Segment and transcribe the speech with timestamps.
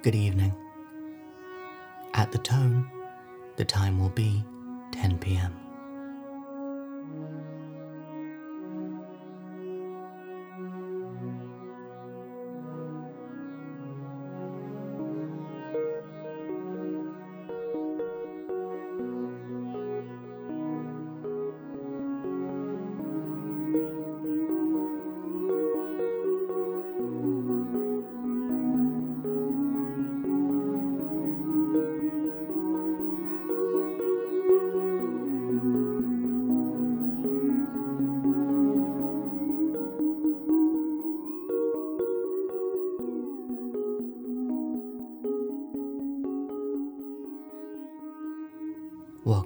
[0.00, 0.54] Good evening.
[2.14, 2.88] At the tone,
[3.56, 4.44] the time will be
[4.92, 5.67] 10 pm.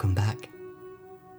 [0.02, 0.50] Welcome back.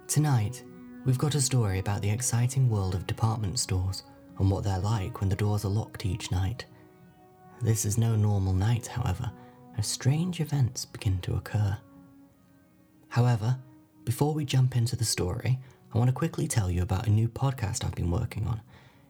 [0.06, 0.64] Tonight,
[1.04, 4.04] we've got a story about the exciting world of department stores
[4.38, 6.64] and what they're like when the doors are locked each night.
[7.60, 9.30] This is no normal night, however,
[9.76, 11.76] as strange events begin to occur.
[13.08, 13.58] However,
[14.06, 15.58] before we jump into the story,
[15.94, 18.62] I want to quickly tell you about a new podcast I've been working on.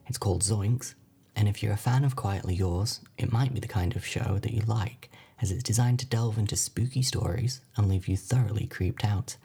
[0.08, 0.96] It's called Zoinks,
[1.36, 4.40] and if you're a fan of Quietly Yours, it might be the kind of show
[4.42, 5.12] that you like,
[5.44, 9.36] as it's designed to delve into spooky stories and leave you thoroughly creeped out.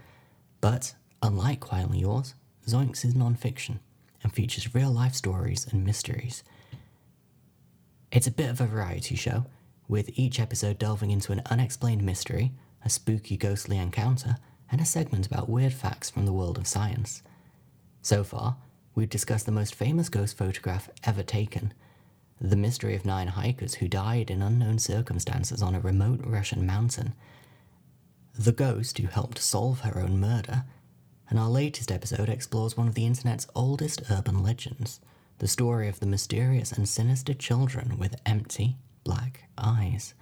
[0.61, 3.81] But, unlike Quietly Yours, Zoinks is non fiction
[4.23, 6.41] and features real life stories and mysteries.
[8.13, 9.47] It's a bit of a variety show,
[9.89, 12.53] with each episode delving into an unexplained mystery,
[12.85, 14.37] a spooky ghostly encounter,
[14.71, 17.23] and a segment about weird facts from the world of science.
[18.01, 18.55] So far,
[18.95, 21.73] we've discussed the most famous ghost photograph ever taken,
[22.41, 27.13] the mystery of nine hikers who died in unknown circumstances on a remote Russian mountain,
[28.37, 30.63] the ghost who helped solve her own murder,
[31.29, 34.99] and our latest episode explores one of the internet's oldest urban legends
[35.39, 40.13] the story of the mysterious and sinister children with empty, black eyes.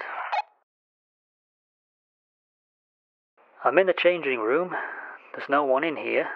[3.62, 4.74] I'm in the changing room.
[5.36, 6.28] There's no one in here.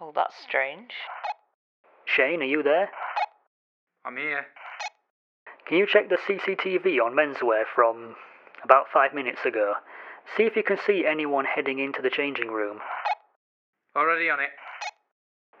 [0.00, 0.90] Well, that's strange.
[2.06, 2.90] Shane, are you there?
[4.04, 4.46] I'm here.
[5.68, 8.16] Can you check the CCTV on menswear from
[8.64, 9.74] about five minutes ago?
[10.36, 12.80] See if you can see anyone heading into the changing room.
[13.94, 14.50] Already on it.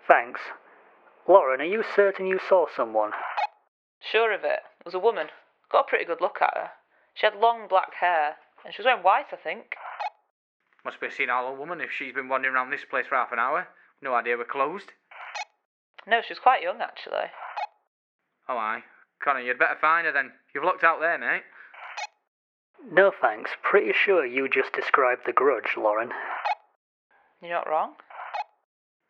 [0.06, 0.40] Thanks.
[1.28, 3.12] Lauren, are you certain you saw someone?
[4.00, 4.60] Sure of it.
[4.80, 5.28] It was a woman.
[5.70, 6.70] Got a pretty good look at her.
[7.14, 9.74] She had long black hair, and she was wearing white, I think.
[10.84, 13.32] Must be a senile old woman if she's been wandering around this place for half
[13.32, 13.68] an hour.
[14.00, 14.90] No idea we're closed.
[16.06, 17.30] No, she was quite young, actually.
[18.48, 18.82] Oh, aye.
[19.22, 20.32] Connor, you'd better find her then.
[20.52, 21.42] You've looked out there, mate.
[22.90, 23.52] No thanks.
[23.62, 26.10] Pretty sure you just described the grudge, Lauren.
[27.40, 27.92] You're not wrong.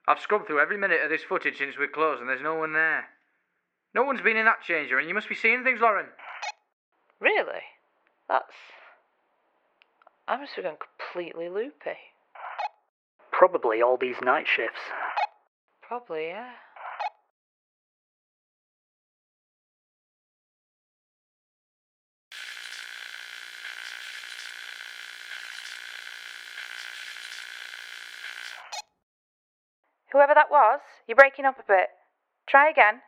[0.07, 2.73] I've scrubbed through every minute of this footage since we closed and there's no one
[2.73, 3.05] there.
[3.95, 6.07] No one's been in that changer and you must be seeing things, Lauren.
[7.21, 7.63] Really?
[8.29, 8.55] That's.
[10.27, 11.99] I must have gone completely loopy.
[13.31, 14.81] Probably all these night shifts.
[15.83, 16.51] Probably, yeah.
[30.13, 31.89] Whoever that was, you're breaking up a bit.
[32.47, 33.01] Try again.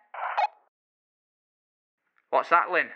[2.30, 2.88] What's that, Lynn?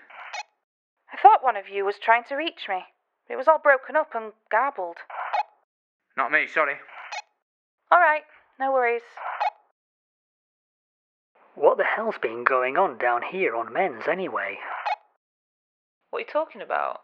[1.13, 2.85] I thought one of you was trying to reach me.
[3.29, 4.97] It was all broken up and garbled.
[6.17, 6.77] Not me, sorry.
[7.93, 8.23] All right,
[8.59, 9.03] no worries.
[11.55, 14.59] What the hell's been going on down here on men's anyway?
[16.11, 17.01] What are you talking about?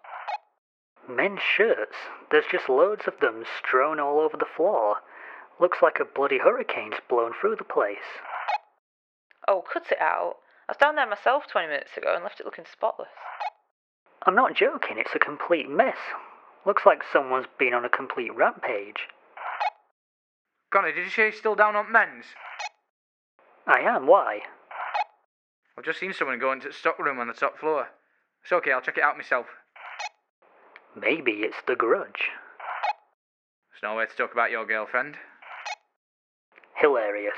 [1.09, 1.97] Men's shirts?
[2.31, 4.97] There's just loads of them strewn all over the floor.
[5.61, 8.21] Looks like a bloody hurricane's blown through the place.
[9.47, 10.37] Oh, cut it out.
[10.69, 13.09] I was down there myself 20 minutes ago and left it looking spotless.
[14.27, 15.99] I'm not joking, it's a complete mess.
[16.65, 19.09] Looks like someone's been on a complete rampage.
[20.73, 22.25] Connor, did you say you're still down on men's?
[23.67, 24.41] I am, why?
[25.77, 27.89] I've just seen someone go into the stock room on the top floor.
[28.43, 29.47] It's okay, I'll check it out myself.
[30.97, 32.31] Maybe it's the grudge.
[33.71, 35.17] There's no way to talk about your girlfriend.
[36.85, 37.33] Hilarious.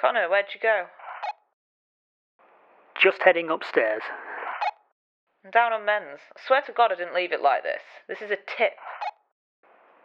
[0.00, 0.86] Connor, where'd you go?
[2.98, 4.00] Just heading upstairs.
[5.44, 6.20] I'm down on men's.
[6.34, 7.82] I swear to God I didn't leave it like this.
[8.08, 8.72] This is a tip.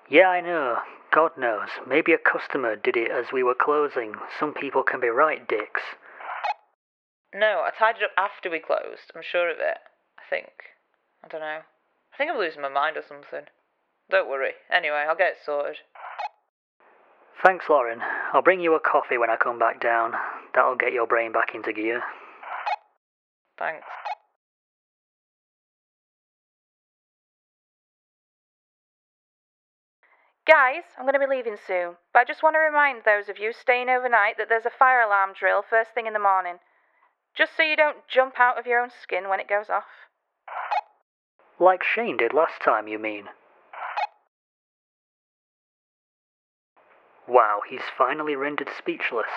[0.10, 0.80] Yeah, I know.
[1.14, 1.68] God knows.
[1.88, 4.14] Maybe a customer did it as we were closing.
[4.40, 5.82] Some people can be right dicks.
[7.34, 9.12] No, I tied it up after we closed.
[9.16, 9.78] I'm sure of it.
[10.18, 10.52] I think.
[11.24, 11.62] I don't know.
[12.14, 13.48] I think I'm losing my mind or something.
[14.10, 14.52] Don't worry.
[14.72, 15.78] Anyway, I'll get it sorted.
[17.46, 18.00] Thanks, Lauren.
[18.34, 20.14] I'll bring you a coffee when I come back down.
[20.54, 22.04] That'll get your brain back into gear.
[23.58, 23.86] Thanks.
[30.52, 33.40] Guys, I'm going to be leaving soon, but I just want to remind those of
[33.40, 36.56] you staying overnight that there's a fire alarm drill first thing in the morning.
[37.34, 39.86] Just so you don't jump out of your own skin when it goes off.
[41.58, 43.30] Like Shane did last time, you mean?
[47.30, 49.32] Wow, he's finally rendered speechless.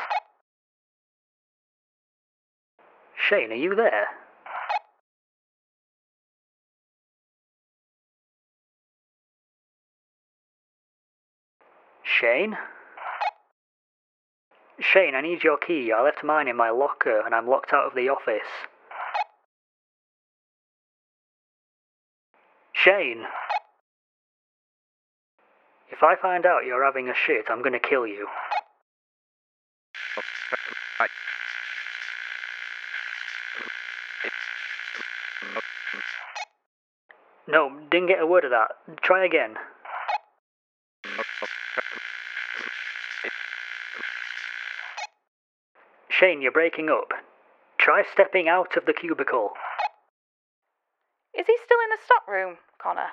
[3.16, 4.08] Shane, are you there?
[12.04, 12.56] Shane?
[14.78, 15.92] Shane, I need your key.
[15.92, 18.42] I left mine in my locker and I'm locked out of the office.
[22.72, 23.24] Shane!
[25.90, 28.26] If I find out you're having a shit, I'm gonna kill you.
[37.46, 38.72] No, didn't get a word of that.
[39.02, 39.54] Try again.
[46.24, 47.12] Shane, you're breaking up.
[47.76, 49.52] Try stepping out of the cubicle.
[51.38, 53.08] Is he still in the stock room, Connor?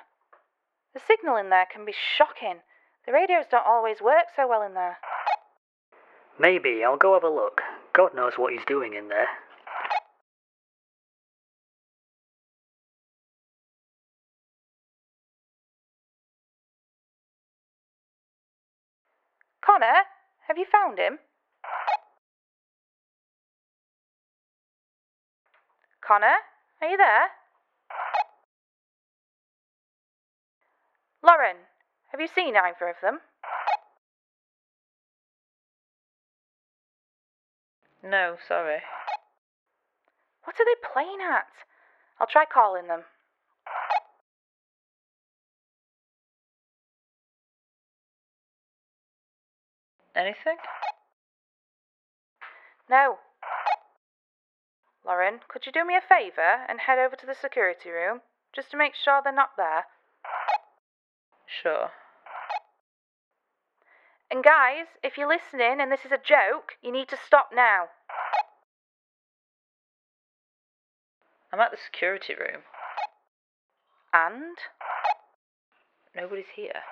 [0.94, 2.60] The signal in there can be shocking.
[3.04, 4.96] The radios don't always work so well in there.
[6.38, 7.60] Maybe, I'll go have a look.
[7.92, 9.28] God knows what he's doing in there.
[19.60, 20.06] Connor,
[20.48, 21.18] have you found him?
[26.06, 26.34] Connor,
[26.80, 27.28] are you there?
[31.22, 31.56] Lauren,
[32.10, 33.20] have you seen either of them?
[38.02, 38.80] No, sorry.
[40.44, 41.46] What are they playing at?
[42.18, 43.02] I'll try calling them.
[50.16, 50.56] Anything?
[52.90, 53.18] No.
[55.04, 58.20] Lauren, could you do me a favour and head over to the security room
[58.54, 59.86] just to make sure they're not there?
[61.46, 61.90] Sure.
[64.30, 67.88] And guys, if you're listening and this is a joke, you need to stop now.
[71.52, 72.62] I'm at the security room.
[74.14, 74.56] And?
[76.16, 76.82] Nobody's here.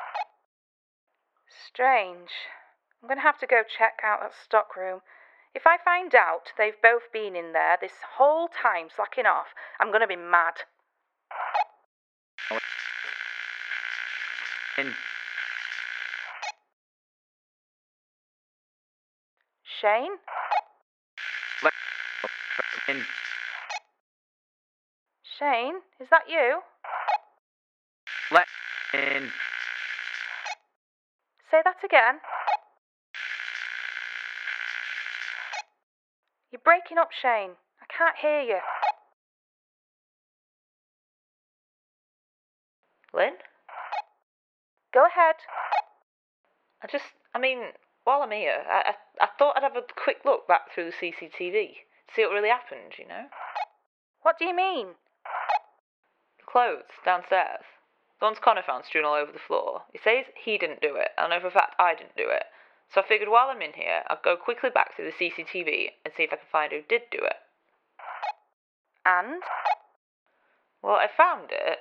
[1.67, 2.29] Strange.
[3.03, 5.01] I'm going to have to go check out that stock room.
[5.55, 9.49] If I find out they've both been in there this whole time slacking off,
[9.81, 10.55] I'm going to be mad.
[14.79, 14.95] In.
[19.81, 20.13] Shane?
[22.89, 23.03] In.
[25.39, 26.61] Shane, is that you?
[28.31, 28.47] Let.
[28.95, 29.31] In.
[31.51, 32.21] Say that again.
[36.51, 37.53] You're breaking up, Shane.
[37.81, 38.59] I can't hear you.
[43.15, 43.35] Lynn?
[44.93, 45.37] Go ahead.
[46.83, 47.05] I just,
[47.35, 47.59] I mean,
[48.05, 50.97] while I'm here, I, I, I thought I'd have a quick look back through the
[50.97, 53.27] CCTV, see what really happened, you know?
[54.23, 54.89] What do you mean?
[56.39, 57.65] The clothes downstairs.
[58.19, 59.83] The ones Connor found strewn all over the floor.
[59.93, 62.45] He says he didn't do it, I know for a fact I didn't do it.
[62.93, 66.13] So I figured while I'm in here, I'd go quickly back to the CCTV and
[66.17, 67.37] see if I can find who did do it.
[69.07, 69.43] And?
[70.83, 71.79] Well, I found it,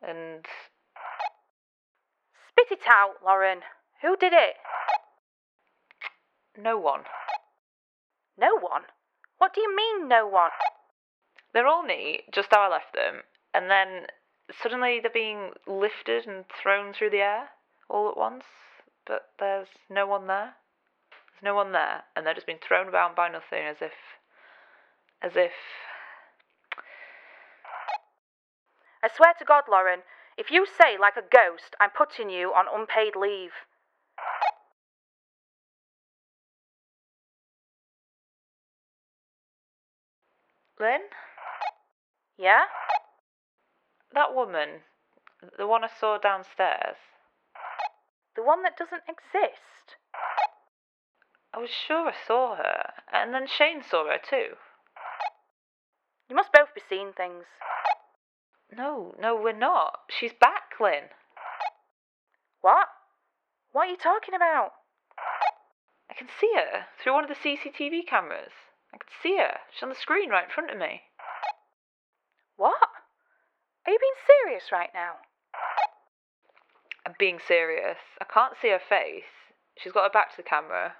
[0.00, 0.46] and
[2.54, 3.60] Spit it out, Lauren.
[4.02, 4.54] Who did it?
[6.56, 7.00] no one.
[8.38, 8.82] No one.
[9.38, 10.50] What do you mean, no one?
[11.52, 14.06] They're all neat, just how I left them, and then
[14.62, 17.48] suddenly they're being lifted and thrown through the air
[17.88, 18.44] all at once,
[19.06, 20.54] but there's no one there.
[21.10, 23.92] There's no one there, and they're just being thrown around by nothing as if.
[25.22, 25.52] as if.
[29.02, 30.00] I swear to God, Lauren,
[30.38, 33.52] if you say like a ghost, I'm putting you on unpaid leave.
[40.80, 41.02] Lynn?
[42.36, 42.62] Yeah?
[44.12, 44.68] That woman,
[45.56, 46.96] the one I saw downstairs,
[48.36, 49.96] The one that doesn't exist?
[51.52, 54.56] I was sure I saw her, and then Shane saw her too.
[56.28, 57.44] You must both be seeing things.
[58.76, 60.00] No, no, we're not.
[60.08, 61.10] She's back, Lynn.
[62.60, 62.88] What?
[63.72, 64.72] What are you talking about?
[66.10, 68.52] I can see her through one of the CCTV cameras.
[68.92, 69.58] I can see her.
[69.72, 71.02] She's on the screen right in front of me.
[72.56, 72.88] What?
[73.86, 75.14] Are you being serious right now?
[77.06, 77.98] I'm being serious.
[78.20, 79.24] I can't see her face.
[79.76, 80.94] She's got her back to the camera.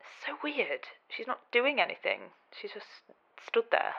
[0.00, 0.86] It's so weird.
[1.08, 2.32] She's not doing anything.
[2.58, 2.86] She's just
[3.46, 3.94] stood there.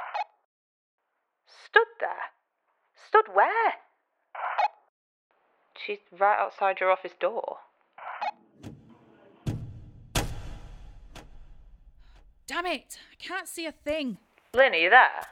[1.45, 2.33] Stood there?
[3.07, 3.73] Stood where?
[5.85, 7.57] She's right outside your office door.
[12.47, 12.99] Damn it!
[13.11, 14.17] I can't see a thing.
[14.53, 15.25] Lynn, are you there?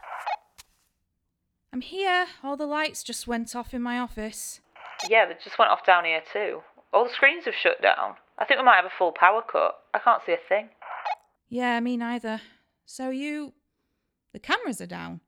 [1.73, 2.27] I'm here.
[2.43, 4.59] All the lights just went off in my office.
[5.09, 6.61] Yeah, they just went off down here too.
[6.93, 8.15] All the screens have shut down.
[8.37, 9.75] I think we might have a full power cut.
[9.93, 10.69] I can't see a thing.
[11.49, 12.41] Yeah, me neither.
[12.85, 13.53] So you.
[14.33, 15.21] The cameras are down.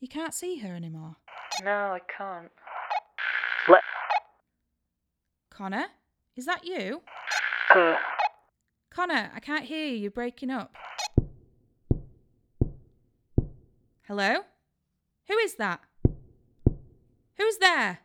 [0.00, 1.16] You can't see her anymore.
[1.62, 2.50] No, I can't.
[3.68, 3.82] Let.
[5.50, 5.86] Connor?
[6.36, 7.02] Is that you?
[7.74, 7.96] Uh,
[8.90, 9.96] Connor, I can't hear you.
[9.96, 10.74] You're breaking up.
[14.06, 14.36] Hello?
[15.28, 15.80] Who is that?
[17.38, 18.00] Who's there?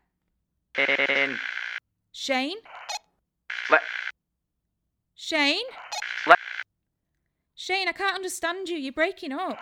[0.80, 1.38] In.
[2.14, 2.58] Shane?
[3.70, 3.82] Let.
[5.14, 5.66] Shane?
[6.26, 6.40] Let.
[7.54, 8.78] Shane, I can't understand you.
[8.78, 9.60] You're breaking up.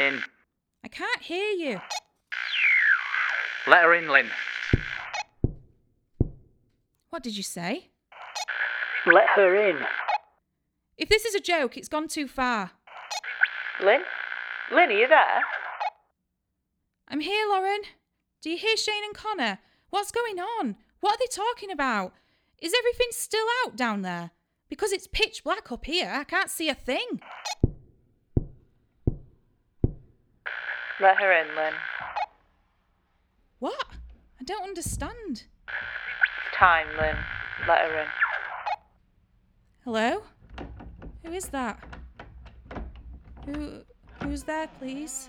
[0.00, 0.22] In.
[0.82, 1.80] I can't hear you.
[3.68, 4.30] Let her in, Lynn.
[7.10, 7.90] What did you say?
[9.06, 9.78] let her in.
[10.98, 12.72] If this is a joke, it's gone too far.
[13.82, 14.02] Lynn?
[14.72, 15.40] Lynn, are you there?
[17.08, 17.82] I'm here, Lauren.
[18.42, 19.58] Do you hear Shane and Connor?
[19.90, 20.76] What's going on?
[21.00, 22.14] What are they talking about?
[22.62, 24.30] Is everything still out down there?
[24.70, 26.10] Because it's pitch black up here.
[26.10, 27.20] I can't see a thing.
[31.00, 31.74] Let her in, Lynn.
[33.58, 33.86] What?
[34.40, 35.44] I don't understand.
[35.66, 37.16] It's time, Lynn.
[37.68, 38.06] Let her in.
[39.84, 40.22] Hello?
[41.24, 41.78] Who is that?
[43.44, 43.82] Who
[44.22, 45.28] who's there, please?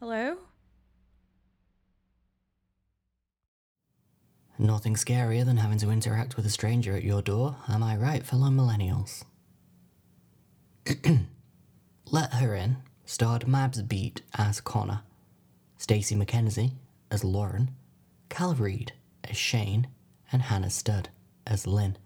[0.00, 0.38] Hello?
[4.58, 8.24] Nothing scarier than having to interact with a stranger at your door, am I right,
[8.24, 9.24] fellow millennials?
[12.10, 15.02] Let Her In starred Mabs Beat as Connor,
[15.76, 16.72] Stacey McKenzie
[17.10, 17.72] as Lauren,
[18.30, 19.86] Cal Reed as Shane,
[20.32, 21.10] and Hannah Studd
[21.46, 21.98] as Lynn.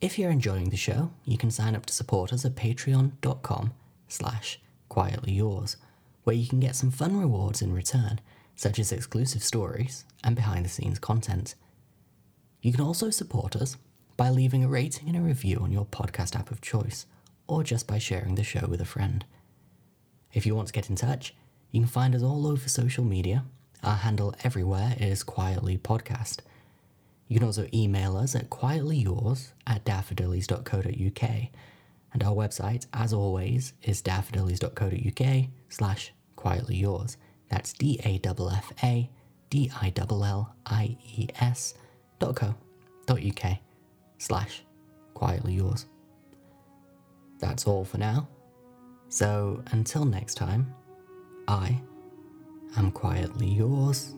[0.00, 3.74] If you're enjoying the show, you can sign up to support us at patreon.com
[4.08, 5.76] slash quietly yours,
[6.24, 8.20] where you can get some fun rewards in return,
[8.56, 11.54] such as exclusive stories and behind the scenes content.
[12.60, 13.76] You can also support us
[14.16, 17.06] by leaving a rating and a review on your podcast app of choice,
[17.46, 19.24] or just by sharing the show with a friend.
[20.32, 21.34] If you want to get in touch,
[21.70, 23.44] you can find us all over social media.
[23.82, 26.38] Our handle everywhere is Quietly Podcast.
[27.28, 31.30] You can also email us at quietlyyours at daffadillies.co.uk.
[32.14, 37.16] And our website, as always, is daffadillies.co.uk slash quietly yours.
[37.50, 39.10] That's D A F F A
[39.50, 41.74] D I L L I E S
[42.20, 42.54] dot co
[43.06, 43.58] dot uk
[44.18, 44.62] slash
[45.12, 45.86] quietly yours.
[47.40, 48.28] That's all for now.
[49.08, 50.72] So until next time,
[51.48, 51.80] I
[52.76, 54.14] am quietly yours.